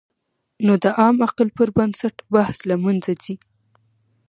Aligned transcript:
نو 0.65 0.73
د 0.83 0.85
عام 0.99 1.17
عقل 1.27 1.47
پر 1.57 1.69
بنسټ 1.77 2.15
بحث 2.33 2.57
له 2.69 2.75
منځه 2.85 3.11
ځي. 3.23 3.35